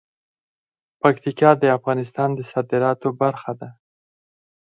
[1.01, 3.69] پکتیکا د افغانستان د صادراتو برخه ده.